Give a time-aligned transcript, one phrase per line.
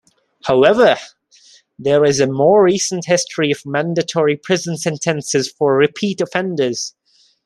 [0.45, 0.95] However,
[1.77, 6.95] there is a more recent history of mandatory prison sentences for repeat offenders.